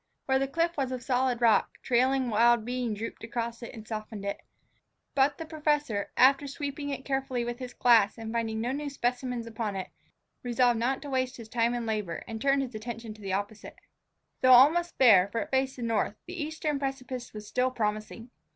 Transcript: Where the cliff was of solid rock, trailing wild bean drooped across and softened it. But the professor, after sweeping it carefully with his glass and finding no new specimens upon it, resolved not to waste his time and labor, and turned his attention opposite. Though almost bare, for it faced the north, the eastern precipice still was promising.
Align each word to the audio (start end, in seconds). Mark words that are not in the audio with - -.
Where 0.25 0.39
the 0.39 0.47
cliff 0.47 0.77
was 0.77 0.91
of 0.91 1.03
solid 1.03 1.41
rock, 1.41 1.77
trailing 1.83 2.31
wild 2.31 2.65
bean 2.65 2.95
drooped 2.95 3.23
across 3.23 3.61
and 3.61 3.87
softened 3.87 4.25
it. 4.25 4.41
But 5.13 5.37
the 5.37 5.45
professor, 5.45 6.11
after 6.17 6.47
sweeping 6.47 6.89
it 6.89 7.05
carefully 7.05 7.45
with 7.45 7.59
his 7.59 7.75
glass 7.75 8.17
and 8.17 8.33
finding 8.33 8.59
no 8.59 8.71
new 8.71 8.89
specimens 8.89 9.45
upon 9.45 9.75
it, 9.75 9.89
resolved 10.41 10.79
not 10.79 11.03
to 11.03 11.09
waste 11.11 11.37
his 11.37 11.49
time 11.49 11.75
and 11.75 11.85
labor, 11.85 12.23
and 12.27 12.41
turned 12.41 12.63
his 12.63 12.73
attention 12.73 13.15
opposite. 13.31 13.75
Though 14.41 14.53
almost 14.53 14.97
bare, 14.97 15.27
for 15.27 15.39
it 15.41 15.51
faced 15.51 15.75
the 15.75 15.83
north, 15.83 16.15
the 16.25 16.41
eastern 16.41 16.79
precipice 16.79 17.27
still 17.27 17.69
was 17.69 17.75
promising. 17.77 18.31